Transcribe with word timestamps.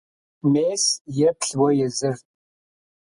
Мес, 0.51 0.83
еплъ 1.29 1.55
уэ 1.61 1.69
езыр! 1.85 2.15